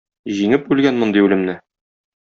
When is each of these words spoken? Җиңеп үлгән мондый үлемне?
Җиңеп 0.37 0.73
үлгән 0.77 0.99
мондый 1.03 1.27
үлемне? 1.27 1.59